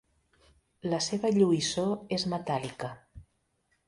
La 0.93 1.01
seva 1.07 1.29
lluïssor 1.35 1.91
és 2.17 2.25
metàl·lica. 2.33 2.91